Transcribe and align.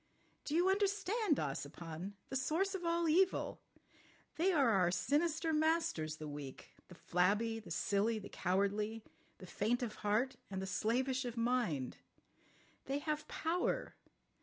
"Do 0.45 0.55
you 0.55 0.67
understand, 0.67 1.37
Ossipon? 1.37 2.13
The 2.29 2.35
source 2.35 2.73
of 2.73 2.83
all 2.83 3.07
evil! 3.07 3.61
They 4.35 4.51
are 4.51 4.71
our 4.71 4.89
sinister 4.89 5.53
masters—the 5.53 6.27
weak, 6.27 6.71
the 6.87 6.95
flabby, 6.95 7.59
the 7.59 7.69
silly, 7.69 8.17
the 8.17 8.27
cowardly, 8.27 9.03
the 9.37 9.45
faint 9.45 9.83
of 9.83 9.97
heart, 9.97 10.37
and 10.49 10.59
the 10.59 10.65
slavish 10.65 11.23
of 11.23 11.37
mind. 11.37 11.97
They 12.85 12.97
have 12.97 13.27
power. 13.27 13.93